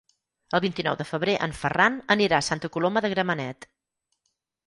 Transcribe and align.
El 0.59 0.61
vint-i-nou 0.63 0.95
de 1.01 1.05
febrer 1.09 1.35
en 1.47 1.51
Ferran 1.59 1.99
anirà 2.15 2.39
a 2.39 2.47
Santa 2.47 2.71
Coloma 2.77 3.03
de 3.07 3.11
Gramenet. 3.13 3.71